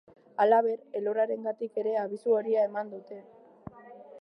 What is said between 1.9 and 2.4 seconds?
abisu